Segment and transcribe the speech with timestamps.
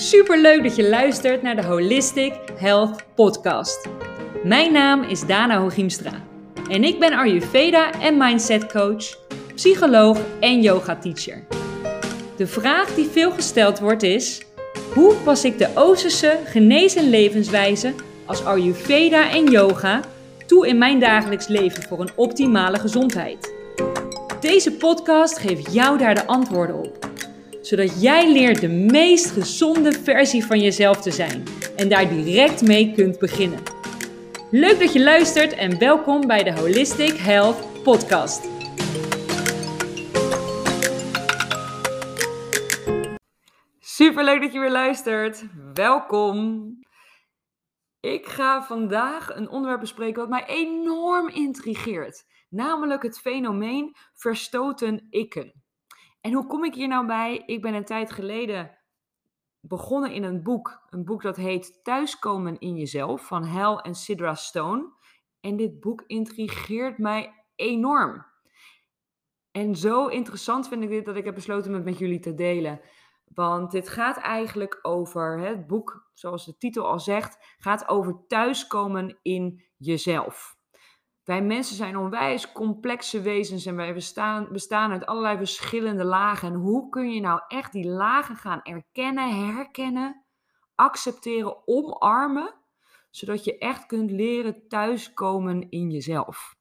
[0.00, 3.88] Super leuk dat je luistert naar de Holistic Health Podcast.
[4.44, 6.22] Mijn naam is Dana Hogiemstra
[6.70, 9.18] en ik ben Ayurveda en Mindset Coach,
[9.54, 11.44] psycholoog en yoga teacher.
[12.36, 14.42] De vraag die veel gesteld wordt is:
[14.94, 17.94] hoe pas ik de Oosterse genees- en levenswijze
[18.26, 20.00] als Ayurveda en yoga
[20.46, 23.54] toe in mijn dagelijks leven voor een optimale gezondheid?
[24.40, 27.08] Deze podcast geeft jou daar de antwoorden op
[27.68, 31.44] zodat jij leert de meest gezonde versie van jezelf te zijn
[31.76, 33.62] en daar direct mee kunt beginnen.
[34.50, 38.48] Leuk dat je luistert en welkom bij de Holistic Health Podcast.
[43.78, 45.44] Super leuk dat je weer luistert.
[45.74, 46.66] Welkom.
[48.00, 55.57] Ik ga vandaag een onderwerp bespreken wat mij enorm intrigeert, namelijk het fenomeen verstoten ikken.
[56.28, 57.42] En hoe kom ik hier nou bij?
[57.46, 58.78] Ik ben een tijd geleden
[59.60, 60.86] begonnen in een boek.
[60.90, 64.92] Een boek dat heet Thuiskomen in Jezelf van Hal en Sidra Stone.
[65.40, 68.26] En dit boek intrigeert mij enorm.
[69.50, 72.80] En zo interessant vind ik dit dat ik heb besloten het met jullie te delen.
[73.24, 79.18] Want dit gaat eigenlijk over, het boek, zoals de titel al zegt, gaat over thuiskomen
[79.22, 80.57] in jezelf.
[81.28, 86.52] Wij mensen zijn onwijs complexe wezens en wij bestaan, bestaan uit allerlei verschillende lagen.
[86.52, 90.24] En hoe kun je nou echt die lagen gaan erkennen, herkennen,
[90.74, 92.54] accepteren, omarmen,
[93.10, 96.54] zodat je echt kunt leren thuiskomen in jezelf?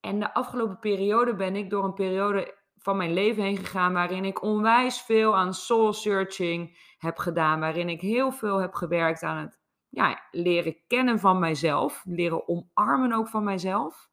[0.00, 4.24] En de afgelopen periode ben ik door een periode van mijn leven heen gegaan waarin
[4.24, 9.36] ik onwijs veel aan soul searching heb gedaan, waarin ik heel veel heb gewerkt aan
[9.36, 9.59] het
[9.90, 14.08] ja, leren kennen van mijzelf, leren omarmen ook van mijzelf.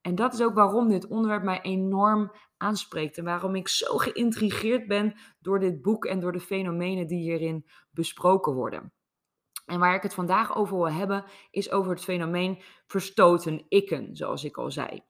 [0.00, 4.86] En dat is ook waarom dit onderwerp mij enorm aanspreekt en waarom ik zo geïntrigeerd
[4.86, 8.92] ben door dit boek en door de fenomenen die hierin besproken worden.
[9.66, 14.44] En waar ik het vandaag over wil hebben, is over het fenomeen verstoten ikken, zoals
[14.44, 15.00] ik al zei.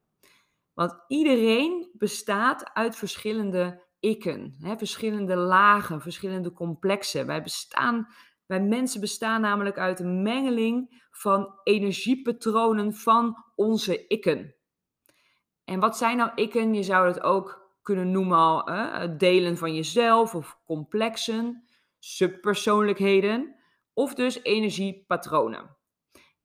[0.73, 7.27] Want iedereen bestaat uit verschillende ikken, hè, verschillende lagen, verschillende complexen.
[7.27, 8.09] Wij bestaan
[8.47, 14.55] wij mensen bestaan namelijk uit een mengeling van energiepatronen van onze ikken.
[15.65, 16.75] En wat zijn nou ikken?
[16.75, 18.65] Je zou het ook kunnen noemen al
[19.19, 21.65] delen van jezelf of complexen,
[21.99, 23.57] subpersoonlijkheden
[23.93, 25.77] of dus energiepatronen.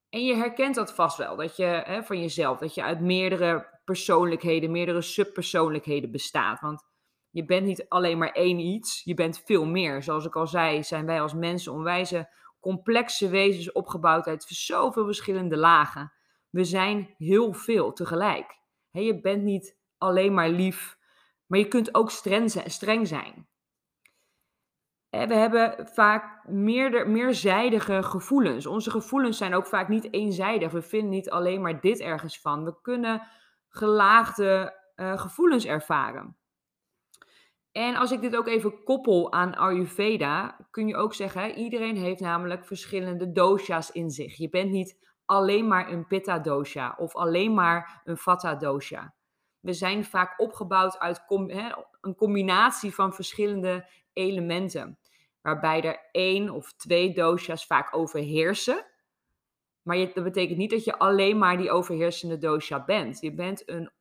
[0.10, 4.72] En je herkent dat vast wel, dat je van jezelf, dat je uit meerdere persoonlijkheden,
[4.72, 6.60] meerdere subpersoonlijkheden bestaat.
[6.60, 6.89] Want
[7.32, 10.04] je bent niet alleen maar één iets, je bent veel meer.
[10.04, 12.30] Zoals ik al zei, zijn wij als mensen onwijze
[12.60, 16.14] complexe wezens opgebouwd uit zoveel verschillende lagen.
[16.50, 18.58] We zijn heel veel tegelijk.
[18.92, 20.98] je bent niet alleen maar lief,
[21.46, 22.12] maar je kunt ook
[22.66, 23.48] streng zijn.
[25.10, 28.66] We hebben vaak meerder, meerzijdige gevoelens.
[28.66, 30.72] Onze gevoelens zijn ook vaak niet eenzijdig.
[30.72, 32.64] We vinden niet alleen maar dit ergens van.
[32.64, 33.28] We kunnen
[33.70, 36.39] gelaagde uh, gevoelens ervaren.
[37.80, 42.20] En als ik dit ook even koppel aan Ayurveda, kun je ook zeggen, iedereen heeft
[42.20, 44.38] namelijk verschillende dosha's in zich.
[44.38, 49.14] Je bent niet alleen maar een pitta dosha of alleen maar een vata dosha.
[49.60, 51.24] We zijn vaak opgebouwd uit
[52.02, 55.00] een combinatie van verschillende elementen,
[55.42, 58.86] waarbij er één of twee dosha's vaak overheersen.
[59.82, 63.22] Maar dat betekent niet dat je alleen maar die overheersende dosha bent.
[63.22, 63.92] Je bent een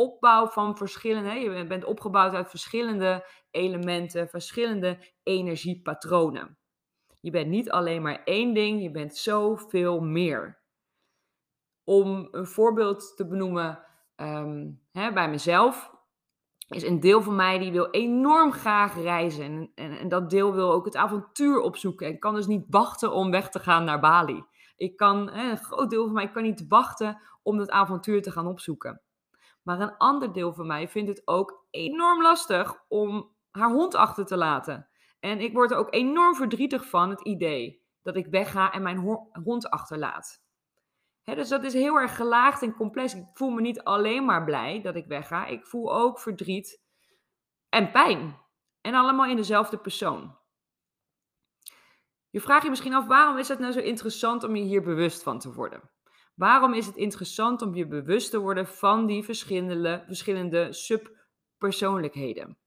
[0.00, 6.58] opbouw van verschillende, je bent opgebouwd uit verschillende elementen, verschillende energiepatronen.
[7.20, 10.58] Je bent niet alleen maar één ding, je bent zoveel meer.
[11.84, 13.84] Om een voorbeeld te benoemen
[14.16, 15.90] ehm, hè, bij mezelf,
[16.68, 19.44] is een deel van mij die wil enorm graag reizen.
[19.44, 23.12] En, en, en, dat deel wil ook het avontuur opzoeken en kan dus niet wachten
[23.12, 24.44] om weg te gaan naar Bali.
[24.76, 28.46] Ik kan, een groot deel van mij kan niet wachten om dat avontuur te gaan
[28.46, 29.02] opzoeken.
[29.62, 34.26] Maar een ander deel van mij vindt het ook enorm lastig om haar hond achter
[34.26, 34.88] te laten.
[35.20, 39.28] En ik word er ook enorm verdrietig van het idee dat ik wegga en mijn
[39.44, 40.42] hond achterlaat.
[41.24, 43.14] dus dat is heel erg gelaagd en complex.
[43.14, 45.46] Ik voel me niet alleen maar blij dat ik wegga.
[45.46, 46.82] Ik voel ook verdriet
[47.68, 48.38] en pijn.
[48.80, 50.38] En allemaal in dezelfde persoon.
[52.30, 55.22] Je vraagt je misschien af, waarom is het nou zo interessant om je hier bewust
[55.22, 55.90] van te worden?
[56.40, 62.58] Waarom is het interessant om je bewust te worden van die verschillende, verschillende subpersoonlijkheden?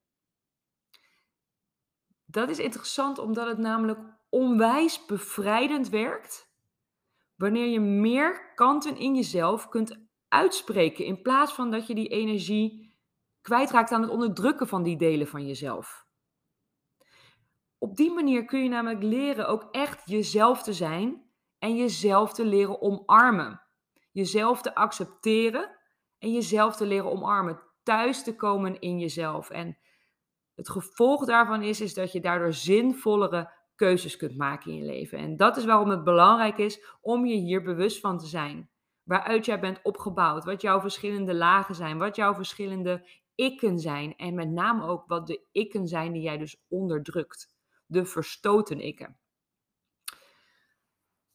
[2.26, 4.00] Dat is interessant omdat het namelijk
[4.30, 6.52] onwijs bevrijdend werkt
[7.36, 12.96] wanneer je meer kanten in jezelf kunt uitspreken in plaats van dat je die energie
[13.42, 16.08] kwijtraakt aan het onderdrukken van die delen van jezelf.
[17.78, 22.46] Op die manier kun je namelijk leren ook echt jezelf te zijn en jezelf te
[22.46, 23.63] leren omarmen.
[24.14, 25.70] Jezelf te accepteren
[26.20, 27.62] en jezelf te leren omarmen.
[27.84, 29.50] Thuis te komen in jezelf.
[29.50, 29.78] En
[30.56, 35.18] het gevolg daarvan is, is dat je daardoor zinvollere keuzes kunt maken in je leven.
[35.18, 38.70] En dat is waarom het belangrijk is om je hier bewust van te zijn.
[39.04, 44.16] Waaruit jij bent opgebouwd, wat jouw verschillende lagen zijn, wat jouw verschillende ikken zijn.
[44.16, 47.56] En met name ook wat de ikken zijn die jij dus onderdrukt.
[47.86, 49.18] De verstoten ikken.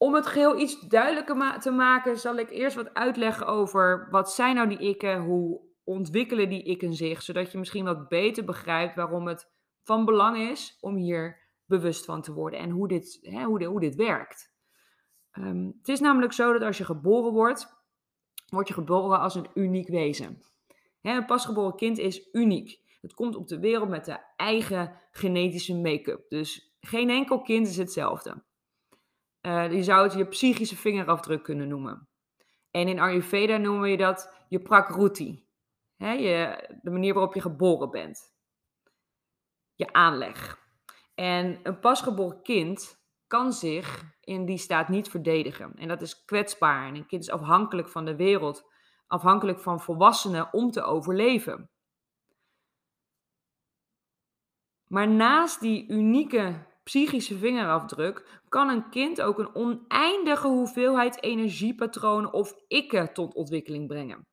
[0.01, 4.55] Om het geheel iets duidelijker te maken, zal ik eerst wat uitleggen over wat zijn
[4.55, 9.27] nou die ikken, hoe ontwikkelen die ikken zich, zodat je misschien wat beter begrijpt waarom
[9.27, 9.51] het
[9.83, 13.79] van belang is om hier bewust van te worden en hoe dit, hè, hoe, hoe
[13.79, 14.53] dit werkt.
[15.31, 17.67] Ehm, het is namelijk zo dat als je geboren wordt,
[18.49, 20.41] word je geboren als een uniek wezen.
[21.01, 22.79] Hè, een pasgeboren kind is uniek.
[23.01, 26.29] Het komt op de wereld met de eigen genetische make-up.
[26.29, 28.43] Dus geen enkel kind is hetzelfde.
[29.41, 32.07] Uh, je zou het je psychische vingerafdruk kunnen noemen.
[32.71, 35.47] En in Ayurveda noemen je dat je prakruti.
[35.97, 38.33] Je, de manier waarop je geboren bent.
[39.75, 40.59] Je aanleg.
[41.15, 45.73] En een pasgeboren kind kan zich in die staat niet verdedigen.
[45.75, 46.87] En dat is kwetsbaar.
[46.87, 48.71] En een kind is afhankelijk van de wereld,
[49.07, 51.69] afhankelijk van volwassenen om te overleven.
[54.87, 62.53] Maar naast die unieke psychische vingerafdruk kan een kind ook een oneindige hoeveelheid energiepatronen of
[62.67, 64.27] ikken tot ontwikkeling brengen.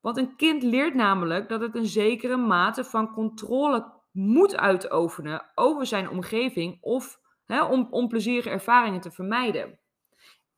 [0.00, 5.86] Want een kind leert namelijk dat het een zekere mate van controle moet uitoefenen over
[5.86, 7.18] zijn omgeving of
[7.70, 9.80] om onplezierige ervaringen te vermijden.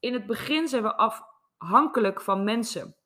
[0.00, 2.97] In het begin zijn we afhankelijk van mensen.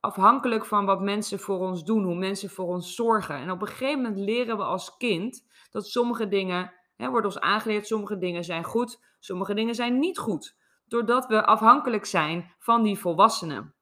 [0.00, 3.36] Afhankelijk van wat mensen voor ons doen, hoe mensen voor ons zorgen.
[3.36, 7.40] En op een gegeven moment leren we als kind dat sommige dingen, hè, wordt ons
[7.40, 10.56] aangeleerd, sommige dingen zijn goed, sommige dingen zijn niet goed.
[10.86, 13.74] Doordat we afhankelijk zijn van die volwassenen.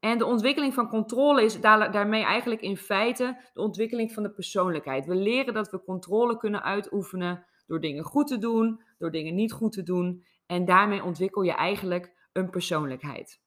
[0.00, 5.06] En de ontwikkeling van controle is daarmee eigenlijk in feite de ontwikkeling van de persoonlijkheid.
[5.06, 9.52] We leren dat we controle kunnen uitoefenen door dingen goed te doen, door dingen niet
[9.52, 10.24] goed te doen.
[10.46, 13.43] En daarmee ontwikkel je eigenlijk een persoonlijkheid.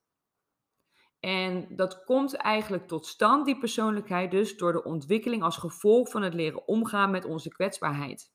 [1.20, 6.22] En dat komt eigenlijk tot stand, die persoonlijkheid, dus door de ontwikkeling als gevolg van
[6.22, 8.32] het leren omgaan met onze kwetsbaarheid.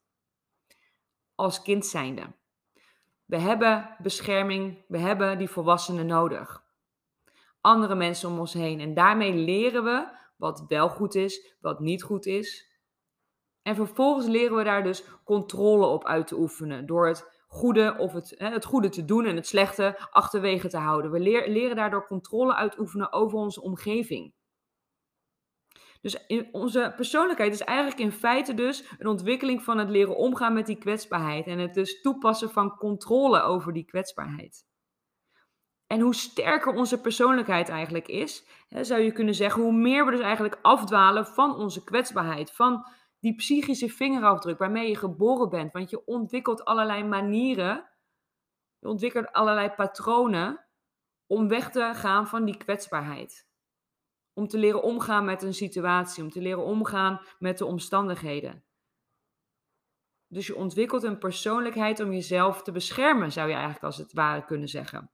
[1.35, 2.23] Als kind zijnde.
[3.25, 6.63] We hebben bescherming, we hebben die volwassenen nodig
[7.63, 8.81] andere mensen om ons heen.
[8.81, 12.71] En daarmee leren we wat wel goed is, wat niet goed is.
[13.63, 16.87] En vervolgens leren we daar dus controle op uit te oefenen.
[16.87, 21.11] Door het goede, of het, het goede te doen en het slechte achterwege te houden.
[21.11, 24.35] We leren daardoor controle uit oefenen over onze omgeving.
[26.01, 30.67] Dus onze persoonlijkheid is eigenlijk in feite dus een ontwikkeling van het leren omgaan met
[30.67, 31.47] die kwetsbaarheid.
[31.47, 34.65] En het dus toepassen van controle over die kwetsbaarheid.
[35.87, 40.11] En hoe sterker onze persoonlijkheid eigenlijk is, hè, zou je kunnen zeggen, hoe meer we
[40.11, 42.87] dus eigenlijk afdwalen van onze kwetsbaarheid, van
[43.23, 45.73] die psychische vingerafdruk waarmee je geboren bent.
[45.73, 47.89] Want je ontwikkelt allerlei manieren,
[48.79, 50.65] je ontwikkelt allerlei patronen
[51.27, 53.47] om weg te gaan van die kwetsbaarheid.
[54.33, 58.65] Om te leren omgaan met een situatie, om te leren omgaan met de omstandigheden.
[60.27, 64.45] Dus je ontwikkelt een persoonlijkheid om jezelf te beschermen, zou je eigenlijk als het ware
[64.45, 65.11] kunnen zeggen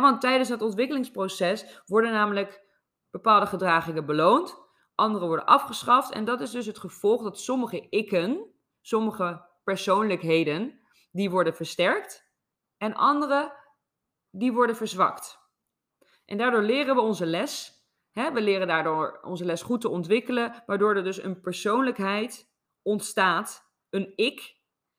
[0.00, 2.64] want tijdens het ontwikkelingsproces worden namelijk
[3.10, 4.65] bepaalde gedragingen beloond,
[4.96, 6.10] andere worden afgeschaft.
[6.10, 12.32] En dat is dus het gevolg dat sommige ikken, sommige persoonlijkheden, die worden versterkt
[12.76, 13.52] en andere,
[14.30, 15.38] die worden verzwakt.
[16.24, 17.74] En daardoor leren we onze les.
[18.12, 24.12] we leren daardoor onze les goed te ontwikkelen, waardoor er dus een persoonlijkheid ontstaat, een
[24.16, 24.56] ik,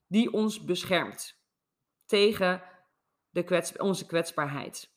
[0.08, 1.42] die ons beschermt
[2.06, 2.62] tegen
[3.30, 4.97] de onze kwetsbaarheid.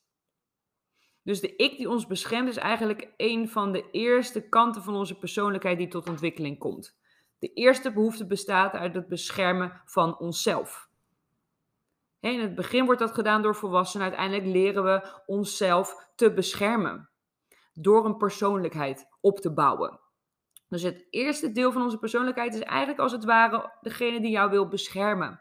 [1.30, 5.18] Dus de ik die ons beschermt is eigenlijk een van de eerste kanten van onze
[5.18, 6.99] persoonlijkheid die tot ontwikkeling komt.
[7.38, 10.88] De eerste behoefte bestaat uit het beschermen van onszelf.
[12.20, 14.06] In het begin wordt dat gedaan door volwassenen.
[14.06, 17.10] Uiteindelijk leren we onszelf te beschermen.
[17.72, 20.00] Door een persoonlijkheid op te bouwen.
[20.68, 24.50] Dus het eerste deel van onze persoonlijkheid is eigenlijk als het ware degene die jou
[24.50, 25.40] wil beschermen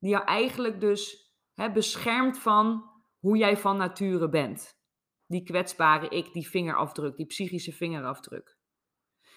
[0.00, 2.89] die jou eigenlijk dus hè, beschermt van
[3.20, 4.78] hoe jij van nature bent.
[5.26, 8.58] Die kwetsbare ik, die vingerafdruk, die psychische vingerafdruk.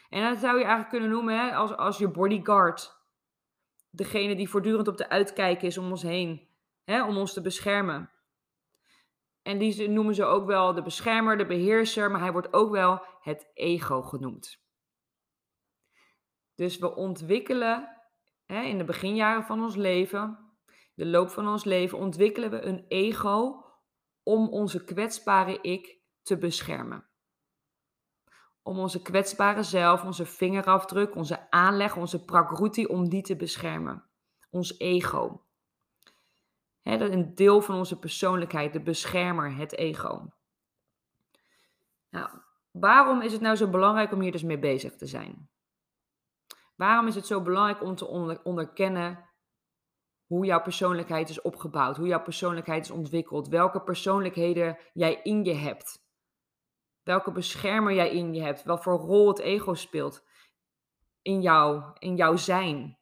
[0.09, 3.01] En dat zou je eigenlijk kunnen noemen hè, als, als je bodyguard.
[3.89, 6.47] Degene die voortdurend op de uitkijk is om ons heen,
[6.83, 8.11] hè, om ons te beschermen.
[9.41, 13.05] En die noemen ze ook wel de beschermer, de beheerser, maar hij wordt ook wel
[13.21, 14.61] het ego genoemd.
[16.55, 17.89] Dus we ontwikkelen
[18.45, 20.53] hè, in de beginjaren van ons leven,
[20.95, 23.62] de loop van ons leven, ontwikkelen we een ego
[24.23, 27.05] om onze kwetsbare ik te beschermen.
[28.61, 34.03] Om onze kwetsbare zelf, onze vingerafdruk, onze aanleg, onze prakruti, om die te beschermen.
[34.49, 35.45] Ons ego.
[36.81, 40.27] He, een deel van onze persoonlijkheid, de beschermer, het ego.
[42.09, 42.29] Nou,
[42.71, 45.49] waarom is het nou zo belangrijk om hier dus mee bezig te zijn?
[46.75, 49.29] Waarom is het zo belangrijk om te onderkennen
[50.25, 55.53] hoe jouw persoonlijkheid is opgebouwd, hoe jouw persoonlijkheid is ontwikkeld, welke persoonlijkheden jij in je
[55.53, 56.05] hebt,
[57.03, 60.23] welke beschermer jij in je hebt, wat voor rol het ego speelt
[61.21, 62.97] in jou, in jouw zijn.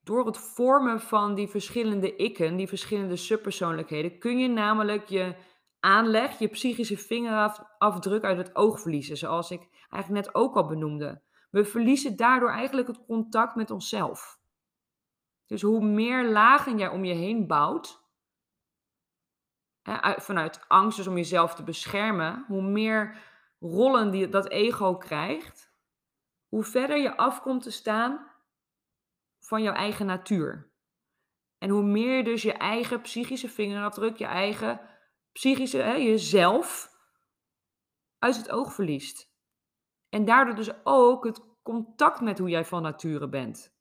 [0.00, 5.36] Door het vormen van die verschillende ikken, die verschillende subpersoonlijkheden, kun je namelijk je
[5.80, 9.60] aanleg, je psychische vingerafdruk uit het oog verliezen, zoals ik
[9.90, 11.22] eigenlijk net ook al benoemde.
[11.50, 14.40] We verliezen daardoor eigenlijk het contact met onszelf.
[15.52, 18.04] Dus hoe meer lagen jij om je heen bouwt,
[19.82, 23.16] hè, vanuit angst dus om jezelf te beschermen, hoe meer
[23.60, 25.74] rollen die, dat ego krijgt,
[26.48, 28.30] hoe verder je afkomt te staan
[29.40, 30.70] van jouw eigen natuur.
[31.58, 34.80] En hoe meer je dus je eigen psychische vingerafdruk, je eigen
[35.32, 36.96] psychische, hè, jezelf,
[38.18, 39.34] uit het oog verliest.
[40.08, 43.80] En daardoor dus ook het contact met hoe jij van nature bent.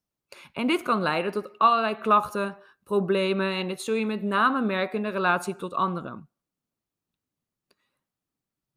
[0.54, 4.98] En dit kan leiden tot allerlei klachten, problemen en dit zul je met name merken
[4.98, 6.30] in de relatie tot anderen.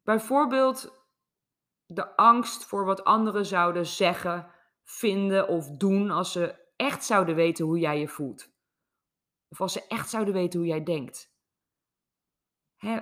[0.03, 1.05] Bijvoorbeeld
[1.85, 4.51] de angst voor wat anderen zouden zeggen,
[4.83, 8.53] vinden of doen als ze echt zouden weten hoe jij je voelt.
[9.49, 11.33] Of als ze echt zouden weten hoe jij denkt.
[12.75, 12.99] Hè,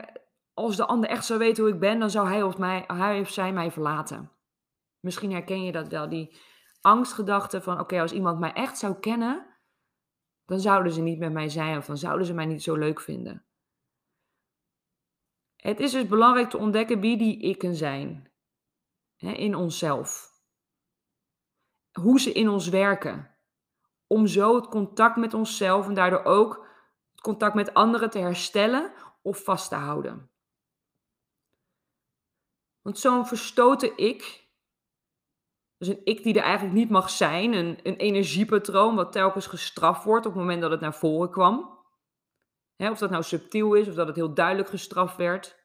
[0.54, 3.20] als de ander echt zou weten hoe ik ben, dan zou hij of, mij, hij
[3.20, 4.32] of zij mij verlaten.
[5.00, 6.40] Misschien herken je dat wel, die
[6.84, 9.46] angstgedachte van oké, als iemand mij echt zou kennen,
[10.46, 13.02] dan zouden ze niet met mij zijn of dan zouden ze mij niet zo leuk
[13.02, 13.46] vinden.
[15.56, 18.32] Het is dus belangrijk te ontdekken wie die ikken zijn
[19.16, 20.32] hè, in onszelf.
[21.92, 23.36] Hoe ze in ons werken.
[24.08, 26.68] Om zo het contact met onszelf en daardoor ook
[27.12, 30.30] het contact met anderen te herstellen of vast te houden.
[32.82, 34.43] Want zo'n verstoten ik,
[35.84, 40.04] dus een ik die er eigenlijk niet mag zijn, een, een energiepatroon wat telkens gestraft
[40.04, 41.82] wordt op het moment dat het naar voren kwam.
[42.78, 45.62] of dat nou subtiel is of dat het heel duidelijk gestraft werd.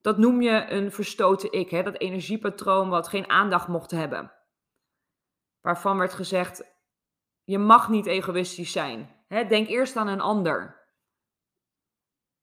[0.00, 4.32] Dat noem je een verstoten ik, dat energiepatroon wat geen aandacht mocht hebben.
[5.60, 6.64] Waarvan werd gezegd,
[7.44, 9.24] je mag niet egoïstisch zijn.
[9.28, 10.78] denk eerst aan een ander.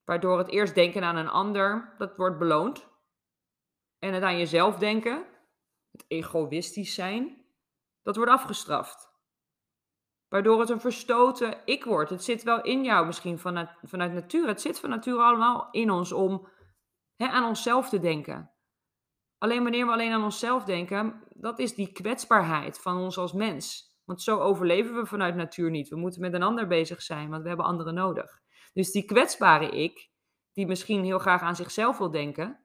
[0.03, 2.87] Waardoor het eerst denken aan een ander, dat wordt beloond.
[3.99, 5.25] En het aan jezelf denken,
[6.07, 7.45] egoïstisch zijn,
[8.01, 9.15] dat wordt afgestraft.
[10.27, 12.09] Waardoor het een verstoten ik wordt.
[12.09, 14.47] Het zit wel in jou misschien vanuit, vanuit natuur.
[14.47, 16.47] Het zit van nature allemaal in ons om
[17.15, 18.51] hè, aan onszelf te denken.
[19.37, 23.95] Alleen wanneer we alleen aan onszelf denken, dat is die kwetsbaarheid van ons als mens.
[24.03, 25.89] Want zo overleven we vanuit natuur niet.
[25.89, 28.41] We moeten met een ander bezig zijn, want we hebben anderen nodig.
[28.73, 30.09] Dus die kwetsbare ik,
[30.53, 32.59] die misschien heel graag aan zichzelf wil denken,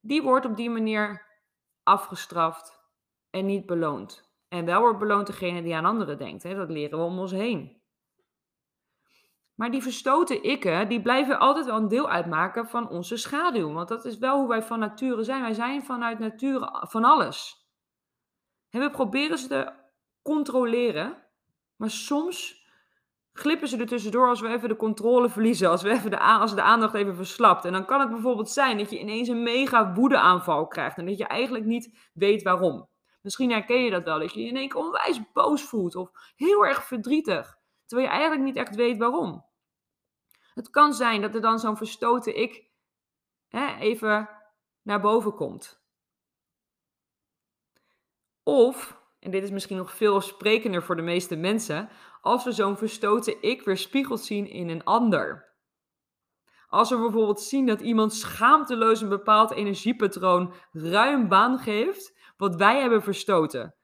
[0.00, 1.27] die wordt op die manier
[1.88, 2.80] afgestraft
[3.30, 4.30] en niet beloond.
[4.48, 6.42] En wel wordt beloond degene die aan anderen denkt.
[6.42, 6.54] Hè?
[6.54, 7.82] Dat leren we om ons heen.
[9.54, 13.72] Maar die verstoten ikken, die blijven altijd wel een deel uitmaken van onze schaduw.
[13.72, 15.42] Want dat is wel hoe wij van nature zijn.
[15.42, 17.66] Wij zijn vanuit nature van alles.
[18.70, 19.72] En we proberen ze te
[20.22, 21.26] controleren.
[21.76, 22.57] Maar soms
[23.38, 26.54] glippen ze er tussendoor als we even de controle verliezen, als, we even de, als
[26.54, 27.64] de aandacht even verslapt.
[27.64, 31.18] En dan kan het bijvoorbeeld zijn dat je ineens een mega woedeaanval krijgt en dat
[31.18, 32.88] je eigenlijk niet weet waarom.
[33.22, 36.10] Misschien herken je dat wel, dat je je in één keer onwijs boos voelt of
[36.36, 39.44] heel erg verdrietig, terwijl je eigenlijk niet echt weet waarom.
[40.54, 42.70] Het kan zijn dat er dan zo'n verstoten ik
[43.48, 44.28] hè, even
[44.82, 45.82] naar boven komt.
[48.42, 51.88] Of, en dit is misschien nog veel sprekender voor de meeste mensen,
[52.20, 55.46] als we zo'n verstoten ik weer spiegeld zien in een ander.
[56.68, 62.80] Als we bijvoorbeeld zien dat iemand schaamteloos een bepaald energiepatroon ruim baan geeft, wat wij
[62.80, 63.74] hebben verstoten.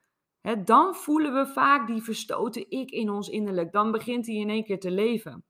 [0.64, 3.72] dan voelen we vaak die verstoten ik in ons innerlijk.
[3.72, 5.44] Dan begint hij in één keer te leven.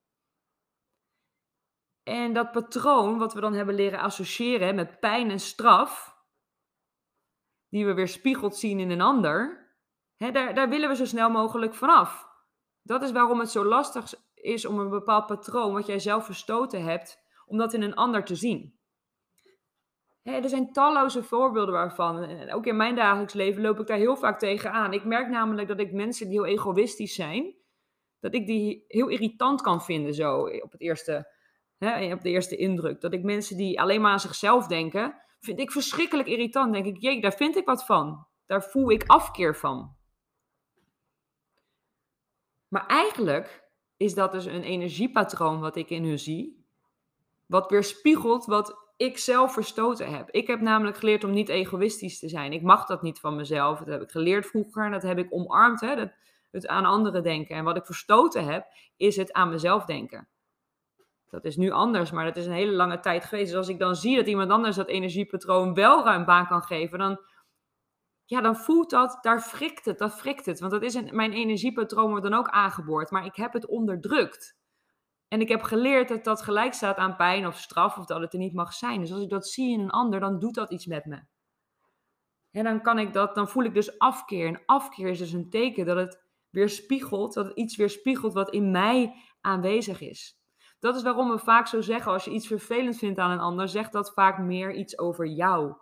[2.02, 6.16] En dat patroon, wat we dan hebben leren associëren met pijn en straf,
[7.68, 9.63] die we weer spiegeld zien in een ander,
[10.16, 12.28] daar, daar willen we zo snel mogelijk vanaf.
[12.82, 16.84] Dat is waarom het zo lastig is om een bepaald patroon wat jij zelf verstoten
[16.84, 18.78] hebt, om dat in een ander te zien.
[20.22, 22.22] er zijn talloze voorbeelden waarvan.
[22.22, 24.92] En ook in mijn dagelijks leven loop ik daar heel vaak tegenaan.
[24.92, 27.54] Ik merk namelijk dat ik mensen die heel egoïstisch zijn,
[28.20, 31.32] dat ik die heel irritant kan vinden zo op, het eerste,
[31.78, 33.00] hè, op de eerste indruk.
[33.00, 36.72] Dat ik mensen die alleen maar aan zichzelf denken, vind ik verschrikkelijk irritant.
[36.72, 38.26] Denk ik, jee, daar vind ik wat van.
[38.46, 39.96] Daar voel ik afkeer van.
[42.74, 43.62] Maar eigenlijk
[43.96, 46.64] is dat dus een energiepatroon wat ik in hun zie,
[47.46, 50.30] wat weerspiegelt wat ik zelf verstoten heb.
[50.30, 52.52] Ik heb namelijk geleerd om niet egoïstisch te zijn.
[52.52, 53.78] Ik mag dat niet van mezelf.
[53.78, 55.80] Dat heb ik geleerd vroeger en dat heb ik omarmd.
[55.80, 55.94] Hè?
[55.96, 56.10] Dat,
[56.50, 57.56] het aan anderen denken.
[57.56, 58.66] En wat ik verstoten heb,
[58.96, 60.28] is het aan mezelf denken.
[61.30, 63.48] Dat is nu anders, maar dat is een hele lange tijd geweest.
[63.48, 66.98] Dus als ik dan zie dat iemand anders dat energiepatroon wel ruim baan kan geven,
[66.98, 67.18] dan,
[68.24, 70.60] ja, dan voelt dat, daar frikt het, dat frikt het.
[70.60, 74.56] Want dat is een, mijn energiepatroon wordt dan ook aangeboord, maar ik heb het onderdrukt.
[75.28, 78.32] En ik heb geleerd dat dat gelijk staat aan pijn of straf of dat het
[78.32, 79.00] er niet mag zijn.
[79.00, 81.22] Dus als ik dat zie in een ander, dan doet dat iets met me.
[82.50, 84.46] En dan kan ik dat, dan voel ik dus afkeer.
[84.46, 88.70] En afkeer is dus een teken dat het weerspiegelt, dat het iets weerspiegelt wat in
[88.70, 90.42] mij aanwezig is.
[90.78, 93.68] Dat is waarom we vaak zo zeggen, als je iets vervelend vindt aan een ander,
[93.68, 95.74] zegt dat vaak meer iets over jou.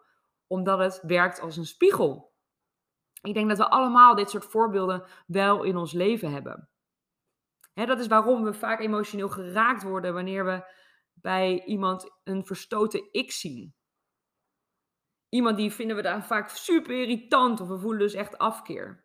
[0.46, 2.31] Omdat het werkt als een spiegel.
[3.22, 6.68] Ik denk dat we allemaal dit soort voorbeelden wel in ons leven hebben.
[7.74, 10.64] dat is waarom we vaak emotioneel geraakt worden wanneer we
[11.12, 13.74] bij iemand een verstoten ik zien.
[15.28, 19.04] Iemand die vinden we daar vaak super irritant of we voelen dus echt afkeer.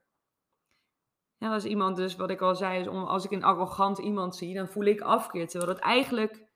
[1.37, 4.53] Ja, als iemand dus, wat ik al zei, is als ik een arrogant iemand zie,
[4.53, 5.47] dan voel ik afkeer.
[5.47, 6.51] Terwijl dat eigenlijk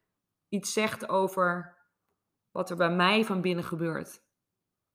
[0.49, 1.77] iets zegt over
[2.51, 4.23] wat er bij mij van binnen gebeurt.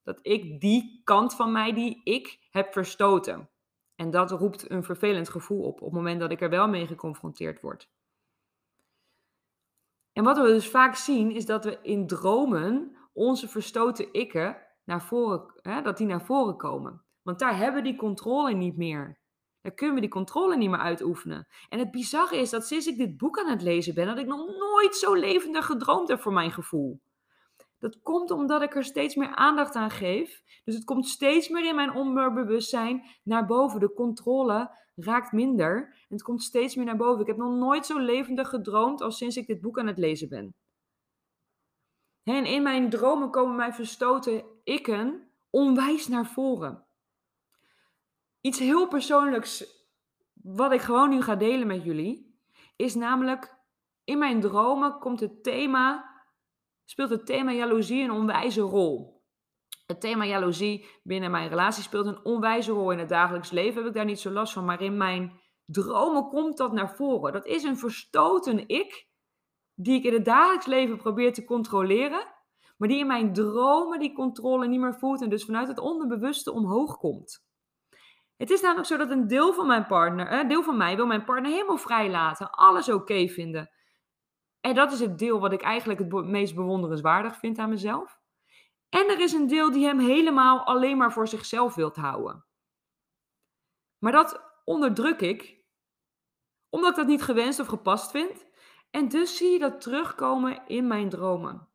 [0.07, 3.51] Dat ik die kant van mij die ik heb verstoten.
[3.95, 6.87] En dat roept een vervelend gevoel op, op het moment dat ik er wel mee
[6.87, 7.91] geconfronteerd word.
[10.13, 15.03] En wat we dus vaak zien, is dat we in dromen onze verstoten ikken naar
[15.03, 17.05] voren, hè, dat die naar voren komen.
[17.23, 19.21] Want daar hebben we die controle niet meer.
[19.61, 21.47] Dan kunnen we die controle niet meer uitoefenen.
[21.69, 24.27] En het bizarre is dat sinds ik dit boek aan het lezen ben, dat ik
[24.27, 27.01] nog nooit zo levendig gedroomd heb voor mijn gevoel.
[27.79, 30.43] Dat komt omdat ik er steeds meer aandacht aan geef.
[30.65, 33.81] Dus het komt steeds meer in mijn onbewustzijn naar boven.
[33.81, 35.77] De controle raakt minder.
[35.85, 37.21] En het komt steeds meer naar boven.
[37.21, 40.29] Ik heb nog nooit zo levendig gedroomd als sinds ik dit boek aan het lezen
[40.29, 40.55] ben.
[42.23, 46.87] En in mijn dromen komen mijn verstoten ikken onwijs naar voren
[48.47, 49.65] iets heel persoonlijks,
[50.33, 52.41] wat ik gewoon nu ga delen met jullie,
[52.77, 53.55] is namelijk
[54.05, 56.11] in mijn dromen komt het thema,
[56.87, 59.25] speelt het thema jaloezie een onwijze rol.
[59.87, 63.79] Het thema jaloezie binnen mijn relatie speelt een onwijze rol in het dagelijks leven.
[63.79, 67.33] Heb ik daar niet zo last van, maar in mijn dromen komt dat naar voren.
[67.33, 69.09] Dat is een verstoten ik,
[69.75, 72.35] die ik in het dagelijks leven probeer te controleren,
[72.77, 76.53] maar die in mijn dromen die controle niet meer voelt en dus vanuit het onderbewuste
[76.53, 77.45] omhoog komt.
[78.37, 81.07] Het is namelijk zo dat een deel van mijn partner, een deel van mij wil
[81.07, 83.71] mijn partner helemaal vrij laten, alles oké vinden.
[84.67, 88.21] En dat is het deel wat ik eigenlijk het meest bewonderenswaardig vind aan mezelf.
[88.89, 92.45] En er is een deel die hem helemaal alleen maar voor zichzelf wilt houden.
[93.99, 95.65] Maar dat onderdruk ik,
[96.69, 98.47] omdat ik dat niet gewenst of gepast vind.
[98.91, 101.69] En dus zie je dat terugkomen in mijn dromen.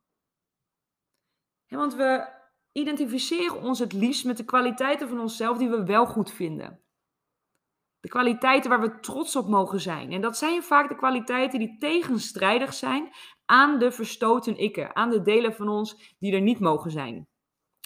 [1.68, 2.40] want we
[2.72, 6.84] identificeren ons het liefst met de kwaliteiten van onszelf die we wel goed vinden.
[8.02, 10.12] De kwaliteiten waar we trots op mogen zijn.
[10.12, 13.10] En dat zijn vaak de kwaliteiten die tegenstrijdig zijn
[13.46, 17.28] aan de verstoten ikken, aan de delen van ons die er niet mogen zijn.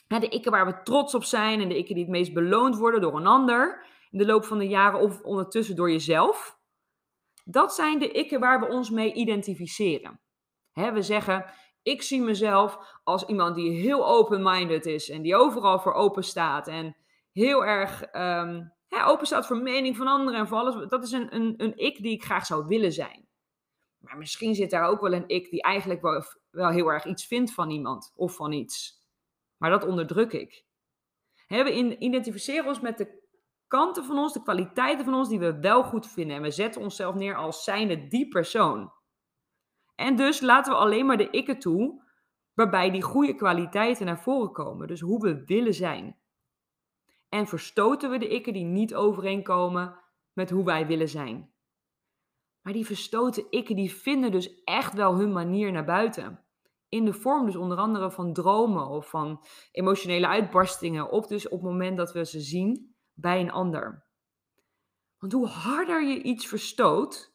[0.08, 3.01] De ikken waar we trots op zijn en de ikken die het meest beloond worden
[3.01, 6.58] door een ander in de loop van de jaren of ondertussen door jezelf.
[7.43, 10.19] Dat zijn de ikken waar we ons mee identificeren.
[10.73, 11.45] we zeggen,
[11.82, 16.67] ik zie mezelf als iemand die heel open-minded is en die overal voor open staat
[16.67, 16.95] en
[17.32, 20.89] heel erg um, open staat voor mening van anderen en voor alles.
[20.89, 23.28] Dat is een, een, een ik die ik graag zou willen zijn.
[23.98, 27.28] Maar misschien zit daar ook wel een ik die eigenlijk wel, wel heel erg iets
[27.28, 29.04] vindt van iemand of van iets.
[29.58, 30.65] Maar dat onderdruk ik.
[31.48, 33.24] we identificeren ons met de
[33.67, 36.36] kanten van ons, de kwaliteiten van ons die we wel goed vinden.
[36.36, 38.93] En we zetten onszelf neer als zijnde die persoon.
[39.95, 42.04] En dus laten we alleen maar de ikken toe,
[42.54, 44.88] waarbij die goede kwaliteiten naar voren komen.
[44.88, 46.17] Dus hoe we willen zijn.
[47.36, 50.00] En verstoten we de ikken die niet overeenkomen
[50.34, 51.54] met hoe wij willen zijn.
[52.62, 56.45] Maar die verstoten ikken die vinden dus echt wel hun manier naar buiten.
[56.89, 61.12] In de vorm dus onder andere van dromen of van emotionele uitbarstingen.
[61.12, 64.06] Of dus op het moment dat we ze zien bij een ander.
[65.17, 67.34] Want hoe harder je iets verstoot,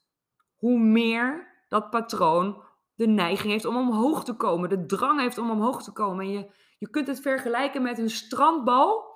[0.56, 2.62] hoe meer dat patroon
[2.94, 6.24] de neiging heeft om omhoog te komen, de drang heeft om omhoog te komen.
[6.24, 9.09] En je, Je kunt het vergelijken met een strandbal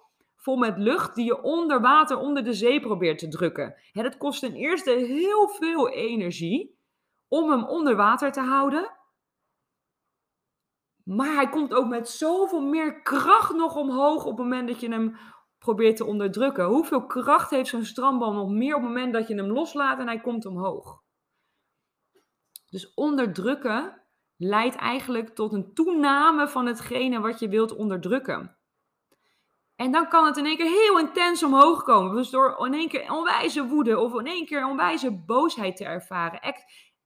[0.44, 3.74] vol met lucht die je onder water, onder de zee probeert te drukken.
[3.92, 6.78] Het kost ten eerste heel veel energie
[7.28, 8.90] om hem onder water te houden.
[11.04, 14.88] Maar hij komt ook met zoveel meer kracht nog omhoog op het moment dat je
[14.88, 15.16] hem
[15.58, 16.64] probeert te onderdrukken.
[16.64, 20.06] Hoeveel kracht heeft zo'n strandbal nog meer op het moment dat je hem loslaat en
[20.06, 21.02] hij komt omhoog?
[22.70, 24.02] Dus onderdrukken
[24.36, 28.58] leidt eigenlijk tot een toename van hetgene wat je wilt onderdrukken.
[29.76, 32.16] En dan kan het in één keer heel intens omhoog komen.
[32.16, 36.54] Dus door in één keer onwijze woede of in één keer onwijze boosheid te ervaren.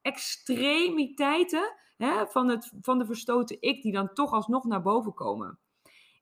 [0.03, 5.59] extremiteiten hè, van, het, van de verstoten ik die dan toch alsnog naar boven komen.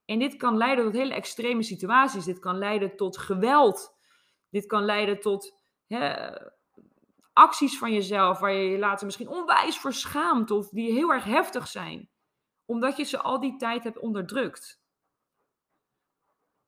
[0.05, 2.25] En dit kan leiden tot hele extreme situaties.
[2.25, 3.97] Dit kan leiden tot geweld.
[4.51, 6.31] Dit kan leiden tot hè,
[7.33, 11.25] acties van jezelf waar je je later misschien onwijs voor schaamt of die heel erg
[11.25, 12.11] heftig zijn.
[12.65, 14.85] Omdat je ze al die tijd hebt onderdrukt.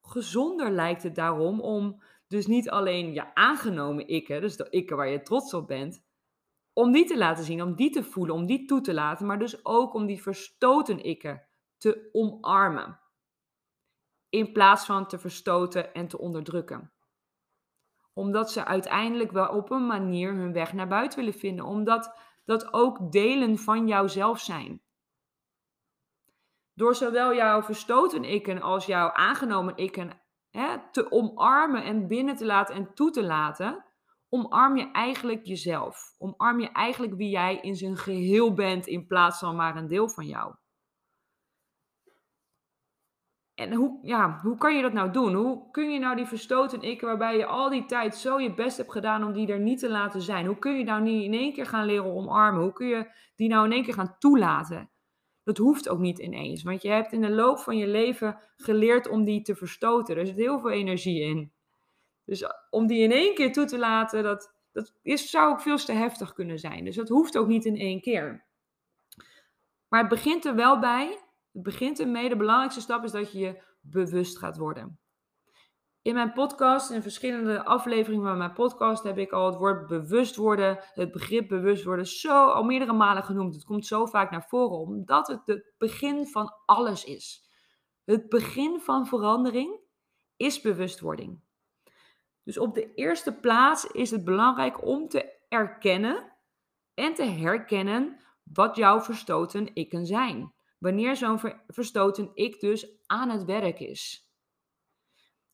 [0.08, 5.08] Gezonder lijkt het daarom om dus niet alleen je aangenomen ikken, dus de ikken waar
[5.08, 6.04] je trots op bent,
[6.72, 9.38] om die te laten zien, om die te voelen, om die toe te laten, maar
[9.38, 13.00] dus ook om die verstoten ikken te omarmen.
[14.28, 16.92] In plaats van te verstoten en te onderdrukken.
[18.12, 21.64] Omdat ze uiteindelijk wel op een manier hun weg naar buiten willen vinden.
[21.64, 24.82] Omdat dat ook delen van jouzelf zijn.
[26.78, 32.44] Door zowel jouw verstoten ikken als jouw aangenomen ikken hè, te omarmen en binnen te
[32.44, 33.84] laten en toe te laten,
[34.28, 36.14] omarm je eigenlijk jezelf.
[36.18, 40.08] Omarm je eigenlijk wie jij in zijn geheel bent in plaats van maar een deel
[40.08, 40.54] van jou.
[43.54, 45.34] En hoe, ja, hoe kan je dat nou doen?
[45.34, 48.76] Hoe kun je nou die verstoten ik, waarbij je al die tijd zo je best
[48.76, 50.46] hebt gedaan om die er niet te laten zijn?
[50.46, 52.62] Hoe kun je nou niet in één keer gaan leren omarmen?
[52.62, 54.90] Hoe kun je die nou in één keer gaan toelaten?
[55.48, 59.08] Dat hoeft ook niet ineens, want je hebt in de loop van je leven geleerd
[59.08, 60.16] om die te verstoten.
[60.16, 61.52] Er zit heel veel energie in.
[62.24, 65.76] Dus om die in één keer toe te laten, dat, dat is, zou ook veel
[65.76, 66.84] te heftig kunnen zijn.
[66.84, 68.44] Dus dat hoeft ook niet in één keer.
[69.88, 71.18] Maar het begint er wel bij
[71.52, 74.98] het begint ermee, de belangrijkste stap is dat je je bewust gaat worden.
[76.08, 80.36] In mijn podcast, in verschillende afleveringen van mijn podcast, heb ik al het woord bewust
[80.36, 83.54] worden, het begrip bewust worden, zo al meerdere malen genoemd.
[83.54, 87.48] Het komt zo vaak naar voren, omdat het het begin van alles is.
[88.04, 89.80] Het begin van verandering
[90.36, 91.40] is bewustwording.
[92.42, 96.32] Dus op de eerste plaats is het belangrijk om te erkennen
[96.94, 103.44] en te herkennen wat jouw verstoten ikken zijn wanneer zo'n verstoten ik dus aan het
[103.44, 104.27] werk is.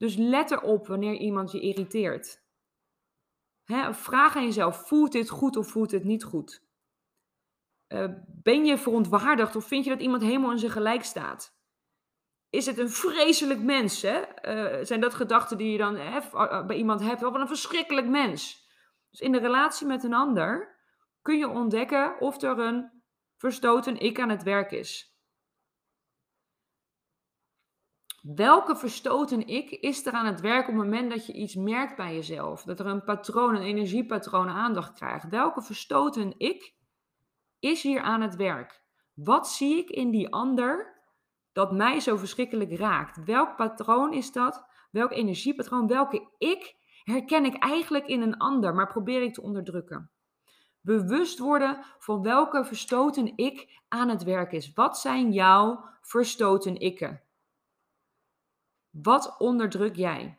[0.04, 2.42] Dus let erop wanneer iemand je irriteert.
[3.90, 6.62] vraag aan jezelf, voelt dit goed of voelt dit niet goed?
[7.88, 11.58] Uh, ben je verontwaardigd of vind je dat iemand helemaal in zijn gelijk staat?
[12.50, 14.02] Is het een vreselijk mens?
[14.02, 14.20] Hè?
[14.20, 17.20] Uh, zijn dat gedachten die je dan uh, bij iemand hebt?
[17.20, 18.68] Wat een verschrikkelijk mens.
[19.10, 20.78] Dus in de relatie met een ander
[21.22, 23.02] kun je ontdekken of er een
[23.36, 25.13] verstoten ik aan het werk is.
[28.24, 31.96] Welke verstoten ik is er aan het werk op het moment dat je iets merkt
[31.96, 32.62] bij jezelf?
[32.62, 35.28] Dat er een patroon, een energiepatroon aandacht krijgt.
[35.28, 36.74] Welke verstoten ik
[37.58, 38.82] is hier aan het werk?
[39.14, 41.00] Wat zie ik in die ander
[41.52, 43.24] dat mij zo verschrikkelijk raakt?
[43.24, 44.66] Welk patroon is dat?
[44.90, 45.86] Welk energiepatroon?
[45.86, 50.10] Welke ik herken ik eigenlijk in een ander, maar probeer ik te onderdrukken?
[50.80, 54.72] Bewust worden van welke verstoten ik aan het werk is.
[54.72, 57.23] Wat zijn jouw verstoten ikken?
[59.02, 60.38] Wat onderdruk jij?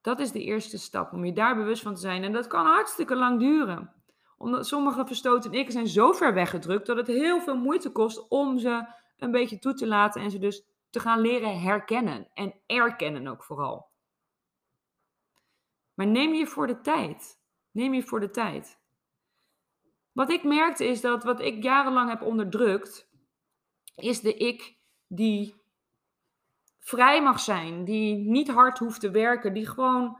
[0.00, 2.24] Dat is de eerste stap, om je daar bewust van te zijn.
[2.24, 3.94] En dat kan hartstikke lang duren.
[4.36, 8.58] Omdat sommige verstoten ik zijn zo ver weggedrukt dat het heel veel moeite kost om
[8.58, 12.28] ze een beetje toe te laten en ze dus te gaan leren herkennen.
[12.34, 13.90] En erkennen ook vooral.
[15.94, 17.40] Maar neem je voor de tijd.
[17.70, 18.80] Neem je voor de tijd.
[20.12, 23.10] Wat ik merkte is dat wat ik jarenlang heb onderdrukt,
[23.94, 25.65] is de ik die
[26.86, 30.18] vrij mag zijn, die niet hard hoeft te werken, die gewoon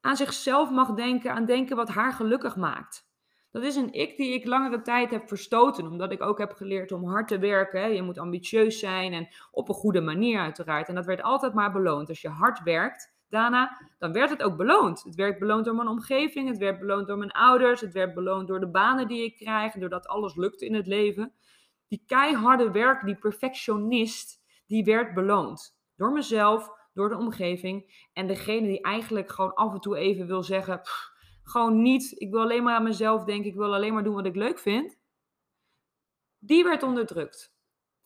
[0.00, 3.06] aan zichzelf mag denken, aan denken wat haar gelukkig maakt.
[3.50, 6.92] Dat is een ik die ik langere tijd heb verstoten, omdat ik ook heb geleerd
[6.92, 7.94] om hard te werken.
[7.94, 10.88] Je moet ambitieus zijn en op een goede manier uiteraard.
[10.88, 12.08] En dat werd altijd maar beloond.
[12.08, 15.02] Als je hard werkt, daarna, dan werd het ook beloond.
[15.02, 18.48] Het werd beloond door mijn omgeving, het werd beloond door mijn ouders, het werd beloond
[18.48, 21.32] door de banen die ik krijg, doordat alles lukt in het leven.
[21.88, 25.76] Die keiharde werk, die perfectionist, die werd beloond.
[25.96, 28.06] Door mezelf, door de omgeving.
[28.12, 30.80] En degene die eigenlijk gewoon af en toe even wil zeggen,
[31.42, 34.26] gewoon niet, ik wil alleen maar aan mezelf denken, ik wil alleen maar doen wat
[34.26, 34.98] ik leuk vind.
[36.38, 37.56] Die werd onderdrukt.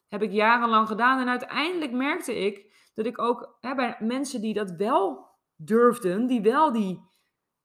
[0.08, 1.20] heb ik jarenlang gedaan.
[1.20, 6.40] En uiteindelijk merkte ik dat ik ook hè, bij mensen die dat wel durfden, die
[6.40, 7.00] wel die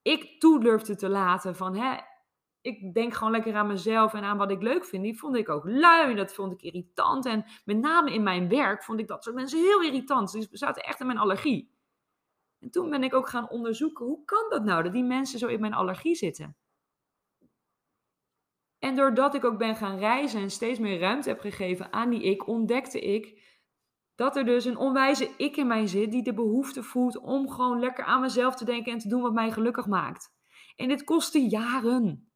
[0.02, 1.98] ik toe durfde te laten van hè,
[2.68, 5.04] ik denk gewoon lekker aan mezelf en aan wat ik leuk vind.
[5.04, 7.26] Die vond ik ook lui, dat vond ik irritant.
[7.26, 10.32] En met name in mijn werk vond ik dat soort mensen heel irritant.
[10.32, 11.76] Ze zaten echt in mijn allergie.
[12.60, 15.48] En toen ben ik ook gaan onderzoeken, hoe kan dat nou, dat die mensen zo
[15.48, 16.58] in mijn allergie zitten?
[18.80, 22.24] En doordat ik ook ben gaan reizen en steeds meer ruimte heb gegeven aan die
[22.24, 23.46] ik, ontdekte ik
[24.16, 27.80] dat er dus een onwijze ik in mij zit die de behoefte voelt om gewoon
[27.80, 30.36] lekker aan mezelf te denken en te doen wat mij gelukkig maakt.
[30.76, 32.27] En dit kostte jaren.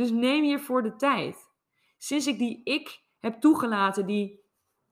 [0.00, 1.50] Dus neem hiervoor de tijd.
[1.98, 4.40] Sinds ik die ik heb toegelaten, die,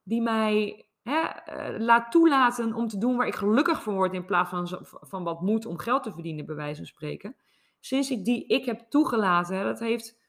[0.03, 4.25] die mij hè, uh, laat toelaten om te doen waar ik gelukkig van word in
[4.25, 7.37] plaats van, van wat moet om geld te verdienen, bij wijze van spreken.
[7.81, 10.21] Sinds ik die ik heb toegelaten, dat heeft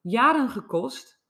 [0.00, 1.20] jaren gekost.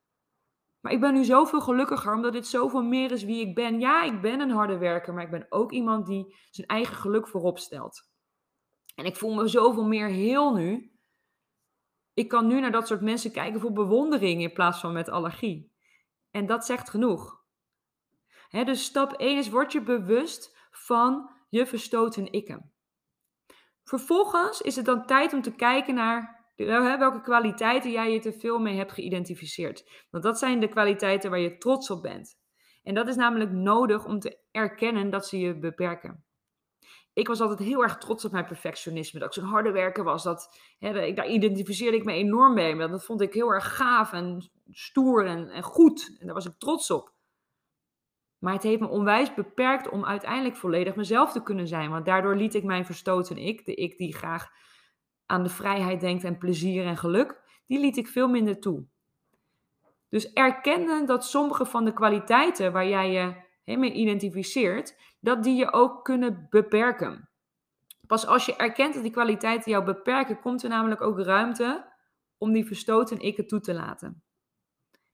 [0.81, 3.81] Maar ik ben nu zoveel gelukkiger omdat dit zoveel meer is wie ik ben.
[3.81, 7.29] Ja, ik ben een harde werker, maar ik ben ook iemand die zijn eigen geluk
[7.29, 8.09] voorop stelt.
[8.95, 10.99] En ik voel me zoveel meer heel nu.
[12.15, 15.73] Ik kan nu naar dat soort mensen kijken voor bewondering in plaats van met allergie.
[16.31, 17.45] En dat zegt genoeg.
[18.51, 22.73] dus stap 1 is: word je bewust van je verstoten ikken.
[23.85, 28.59] Vervolgens is het dan tijd om te kijken naar welke kwaliteiten jij je te veel
[28.59, 30.07] mee hebt geïdentificeerd.
[30.11, 32.39] Want dat zijn de kwaliteiten waar je trots op bent.
[32.83, 36.25] En dat is namelijk nodig om te erkennen dat ze je beperken.
[37.13, 39.21] Ik was altijd heel erg trots op mijn perfectionisme.
[39.21, 40.23] Dat ik zo'n harde werker was.
[40.23, 42.77] Dat, hè, daar identificeerde ik me enorm mee.
[42.77, 46.17] Dat vond ik heel erg gaaf en stoer en, en goed.
[46.19, 47.13] En daar was ik trots op.
[48.39, 51.91] Maar het heeft me onwijs beperkt om uiteindelijk volledig mezelf te kunnen zijn.
[51.91, 54.49] Want daardoor liet ik mijn verstoten ik, de ik die graag
[55.27, 58.87] aan de vrijheid denkt en plezier en geluk, die liet ik veel minder toe.
[60.09, 63.35] Dus erkennen dat sommige van de kwaliteiten waar jij je
[63.79, 67.29] mee identificeert, dat die je ook kunnen beperken.
[68.07, 71.89] Pas als je erkent dat die kwaliteiten jou beperken, komt er namelijk ook ruimte
[72.39, 74.23] om die verstoten ikken toe te laten.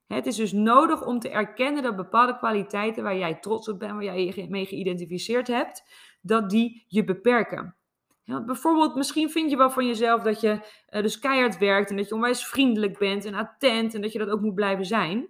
[0.07, 3.93] Het is dus nodig om te erkennen dat bepaalde kwaliteiten waar jij trots op bent,
[3.93, 5.85] waar jij je mee geïdentificeerd hebt,
[6.21, 7.77] dat die je beperken.
[8.25, 10.51] Bijvoorbeeld, misschien vind je wel van jezelf dat je
[10.91, 14.19] uh, dus keihard werkt en dat je onwijs vriendelijk bent en attent en dat je
[14.19, 15.29] dat ook moet blijven zijn.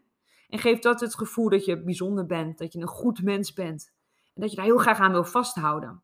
[0.48, 3.92] En geeft dat het gevoel dat je bijzonder bent, dat je een goed mens bent
[4.34, 6.02] en dat je daar heel graag aan wil vasthouden.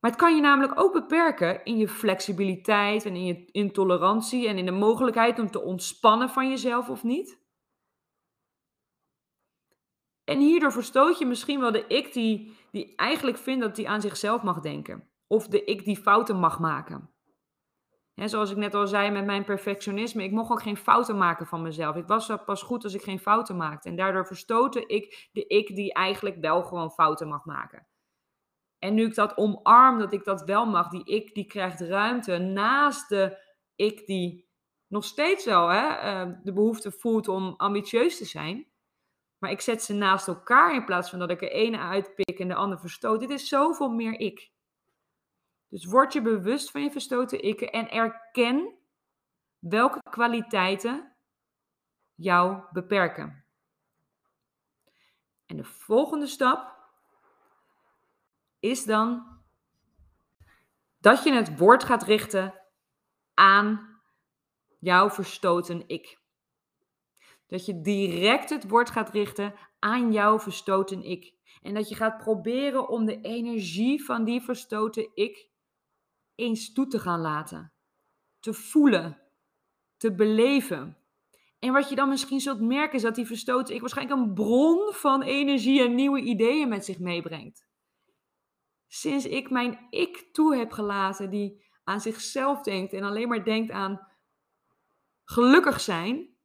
[0.00, 4.58] Maar het kan je namelijk ook beperken in je flexibiliteit en in je intolerantie en
[4.58, 7.38] in de mogelijkheid om te ontspannen van jezelf of niet.
[10.24, 14.00] En hierdoor verstoot je misschien wel de ik die, die eigenlijk vindt dat hij aan
[14.00, 15.08] zichzelf mag denken.
[15.26, 17.10] Of de ik die fouten mag maken.
[18.24, 21.62] Zoals ik net al zei met mijn perfectionisme, ik mocht ook geen fouten maken van
[21.62, 21.96] mezelf.
[21.96, 23.88] Ik was pas goed als ik geen fouten maakte.
[23.88, 27.86] En daardoor verstootte ik de ik die eigenlijk wel gewoon fouten mag maken.
[28.78, 32.38] En nu ik dat omarm, dat ik dat wel mag, die ik die krijgt ruimte
[32.38, 33.38] naast de
[33.76, 34.48] ik die
[34.86, 38.66] nog steeds wel hè, eh, de behoefte voelt om ambitieus te zijn.
[39.38, 42.48] Maar ik zet ze naast elkaar in plaats van dat ik er ene uitpik en
[42.48, 43.20] de ander verstoot.
[43.20, 44.50] Dit is zoveel meer ik.
[45.68, 48.78] Dus word je bewust van je verstoten ikken en erken
[49.58, 51.16] welke kwaliteiten
[52.14, 53.44] jou beperken.
[55.46, 56.76] En de volgende stap
[58.60, 59.38] is dan
[60.98, 62.54] dat je het woord gaat richten
[63.34, 64.00] aan
[64.78, 66.18] jouw verstoten ik.
[67.46, 71.34] Dat je direct het woord gaat richten aan jouw verstoten ik.
[71.62, 75.47] En dat je gaat proberen om de energie van die verstoten ik
[76.38, 77.72] eens toe te gaan laten.
[78.40, 79.22] Te voelen.
[79.96, 80.96] Te beleven.
[81.58, 84.92] En wat je dan misschien zult merken is dat die verstoten ik waarschijnlijk een bron
[84.92, 87.68] van energie en nieuwe ideeën met zich meebrengt.
[88.86, 93.70] Sinds ik mijn ik toe heb gelaten die aan zichzelf denkt en alleen maar denkt
[93.70, 94.08] aan
[95.24, 96.36] gelukkig zijn,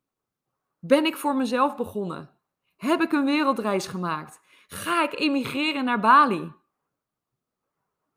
[0.80, 2.40] ben ik voor mezelf begonnen?
[2.76, 4.40] Heb ik een wereldreis gemaakt?
[4.68, 6.52] Ga ik emigreren naar Bali?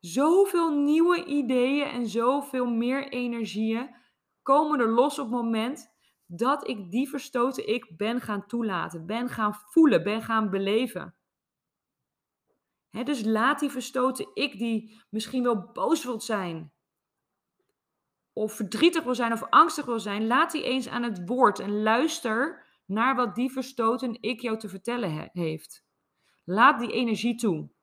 [0.07, 3.95] Zoveel nieuwe ideeën en zoveel meer energieën
[4.41, 9.29] komen er los op het moment dat ik die verstoten ik ben gaan toelaten, ben
[9.29, 11.15] gaan voelen, ben gaan beleven.
[13.03, 16.73] dus laat die verstoten ik, die misschien wel boos wilt zijn,
[18.33, 21.81] of verdrietig wil zijn of angstig wil zijn, laat die eens aan het woord en
[21.81, 25.85] luister naar wat die verstoten ik jou te vertellen heeft.
[26.43, 27.75] Laat die energie toe.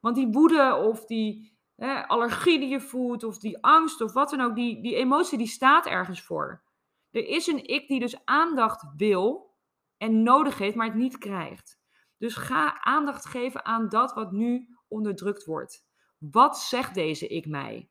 [0.00, 4.30] Want die woede of die hè, allergie die je voelt of die angst of wat
[4.30, 6.62] dan ook, die, die emotie die staat ergens voor.
[7.10, 9.54] Er is een ik die dus aandacht wil
[9.96, 11.80] en nodig heeft, maar het niet krijgt.
[12.18, 15.86] Dus ga aandacht geven aan dat wat nu onderdrukt wordt.
[16.18, 17.90] Wat zegt deze ik mij?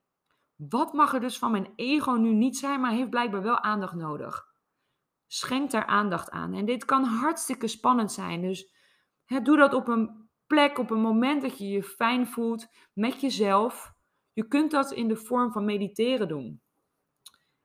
[0.56, 3.96] Wat mag er dus van mijn ego nu niet zijn, maar heeft blijkbaar wel aandacht
[3.96, 4.48] nodig?
[5.28, 6.54] Schenk daar aandacht aan.
[6.54, 8.42] En dit kan hartstikke spannend zijn.
[8.42, 8.74] Dus
[9.26, 13.22] hè, doe dat op een plek, op een moment dat je je fijn voelt met
[13.22, 13.94] jezelf.
[14.34, 16.62] Je kunt dat in de vorm van mediteren doen.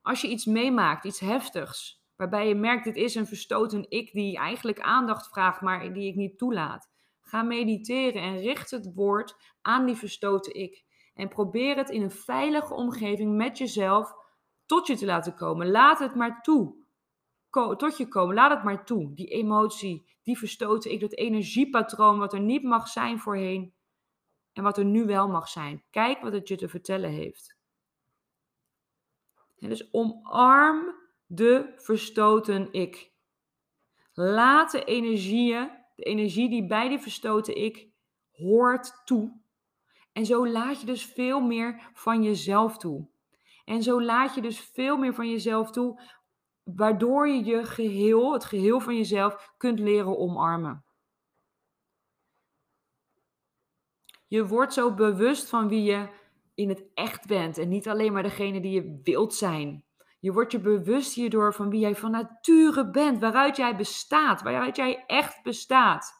[0.02, 4.36] Als je iets meemaakt, iets heftigs, waarbij je merkt dit is een verstoten ik die
[4.36, 6.90] eigenlijk aandacht vraagt, maar die ik niet toelaat.
[7.20, 10.84] Ga mediteren en richt het woord aan die verstoten ik.
[11.14, 14.14] En probeer het in een veilige omgeving met jezelf
[14.66, 15.70] tot je te laten komen.
[15.70, 16.74] Laat het maar toe.
[17.50, 18.34] tot je komen.
[18.34, 19.14] Laat het maar toe.
[19.14, 23.74] Die emotie, die verstoten ik, dat energiepatroon wat er niet mag zijn voorheen
[24.52, 25.84] en wat er nu wel mag zijn.
[25.90, 27.56] Kijk wat het je te vertellen heeft.
[29.58, 30.94] Dus omarm
[31.26, 33.12] de verstoten ik.
[34.12, 37.88] Laat de energieën, de energie die bij die verstoten ik
[38.30, 39.40] hoort toe.
[40.12, 43.08] En zo laat je dus veel meer van jezelf toe.
[43.64, 46.00] En zo laat je dus veel meer van jezelf toe,
[46.64, 50.84] waardoor je je geheel, het geheel van jezelf, kunt leren omarmen.
[54.26, 56.08] Je wordt zo bewust van wie je
[56.54, 59.84] in het echt bent en niet alleen maar degene die je wilt zijn.
[60.20, 64.76] Je wordt je bewust hierdoor van wie jij van nature bent, waaruit jij bestaat, waaruit
[64.76, 66.12] jij echt bestaat.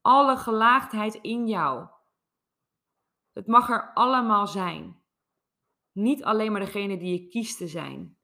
[0.00, 1.88] Alle gelaagdheid in jou.
[3.32, 5.02] Het mag er allemaal zijn.
[5.92, 8.17] Niet alleen maar degene die je kiest te zijn.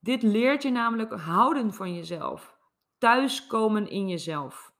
[0.00, 2.56] Dit leert je namelijk houden van jezelf,
[2.98, 4.72] thuiskomen in jezelf.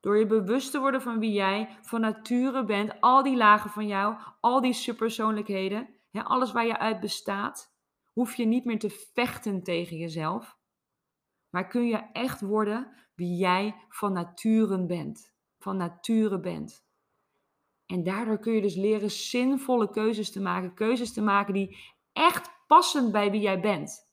[0.00, 3.86] Door je bewust te worden van wie jij van nature bent, al die lagen van
[3.86, 7.74] jou, al die subpersoonlijkheden, alles waar je uit bestaat,
[8.12, 10.58] hoef je niet meer te vechten tegen jezelf.
[11.50, 15.34] Maar kun je echt worden wie jij van nature bent.
[15.58, 16.84] Van nature bent.
[17.86, 20.74] En daardoor kun je dus leren zinvolle keuzes te maken.
[20.74, 21.76] Keuzes te maken die
[22.12, 24.06] echt passen bij wie jij bent.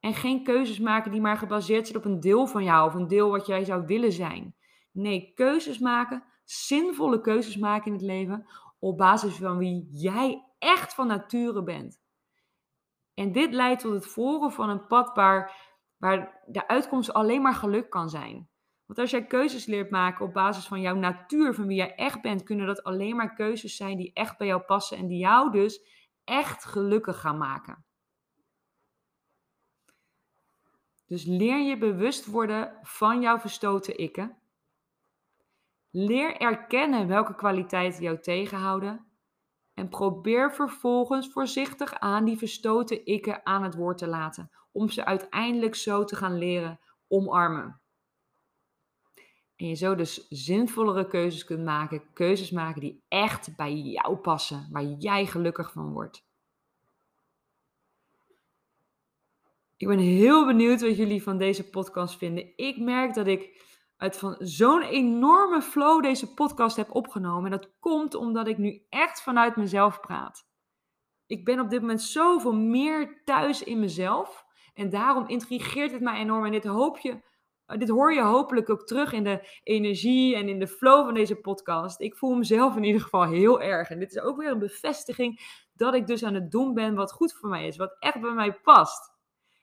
[0.00, 3.08] En geen keuzes maken die maar gebaseerd zijn op een deel van jou of een
[3.08, 4.56] deel wat jij zou willen zijn.
[4.92, 8.46] Nee, keuzes maken, zinvolle keuzes maken in het leven
[8.78, 12.04] op basis van wie jij echt van nature bent.
[13.14, 15.56] En dit leidt tot het volgen van een pad waar,
[15.96, 18.48] waar de uitkomst alleen maar geluk kan zijn.
[18.86, 22.22] Want als jij keuzes leert maken op basis van jouw natuur, van wie jij echt
[22.22, 25.52] bent, kunnen dat alleen maar keuzes zijn die echt bij jou passen en die jou
[25.52, 25.80] dus
[26.26, 27.84] echt gelukkig gaan maken.
[31.06, 34.36] Dus leer je bewust worden van jouw verstoten ikken.
[35.90, 39.06] Leer erkennen welke kwaliteiten jou tegenhouden.
[39.74, 44.50] En probeer vervolgens voorzichtig aan die verstoten ikken aan het woord te laten.
[44.72, 47.80] Om ze uiteindelijk zo te gaan leren omarmen.
[49.56, 52.12] En je zo dus zinvollere keuzes kunt maken.
[52.12, 54.68] Keuzes maken die echt bij jou passen.
[54.70, 56.24] Waar jij gelukkig van wordt.
[59.76, 62.52] Ik ben heel benieuwd wat jullie van deze podcast vinden.
[62.56, 63.64] Ik merk dat ik
[63.96, 67.52] uit van zo'n enorme flow deze podcast heb opgenomen.
[67.52, 70.48] En dat komt omdat ik nu echt vanuit mezelf praat.
[71.26, 74.44] Ik ben op dit moment zoveel meer thuis in mezelf.
[74.74, 76.44] En daarom intrigeert het mij enorm.
[76.44, 77.22] En dit, hoop je,
[77.66, 81.36] dit hoor je hopelijk ook terug in de energie en in de flow van deze
[81.36, 82.00] podcast.
[82.00, 83.90] Ik voel mezelf in ieder geval heel erg.
[83.90, 85.40] En dit is ook weer een bevestiging
[85.72, 87.76] dat ik dus aan het doen ben wat goed voor mij is.
[87.76, 89.14] Wat echt bij mij past.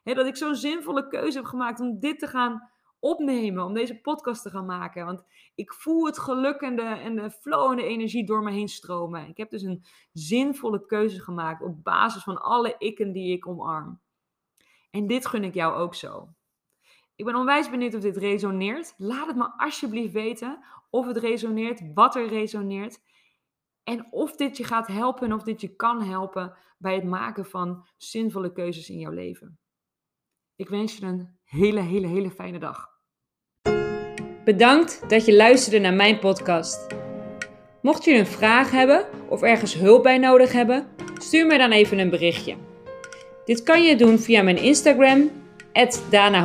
[0.04, 4.42] dat ik zo'n zinvolle keuze heb gemaakt om dit te gaan opnemen, om deze podcast
[4.42, 5.06] te gaan maken.
[5.06, 5.24] Want
[5.56, 8.68] ik voel het geluk en de, en de flow en de energie door me heen
[8.68, 9.28] stromen.
[9.28, 14.02] Ik heb dus een zinvolle keuze gemaakt op basis van alle ikken die ik omarm.
[14.92, 16.30] En dit gun ik jou ook zo.
[17.15, 18.93] Ik ben onwijs benieuwd of dit resoneert.
[18.97, 22.99] Laat het me alsjeblieft weten of het resoneert, wat er resoneert.
[23.84, 27.45] En of dit je gaat helpen en of dit je kan helpen bij het maken
[27.45, 29.59] van zinvolle keuzes in jouw leven.
[30.55, 32.91] Ik wens je een hele, hele, hele fijne dag.
[34.45, 36.88] Bedankt dat je luisterde naar mijn podcast.
[37.82, 40.88] Mocht je een vraag hebben of ergens hulp bij nodig hebben,
[41.18, 42.55] stuur me dan even een berichtje.
[43.45, 45.43] Dit kan je doen via mijn Instagram,
[46.09, 46.43] Dana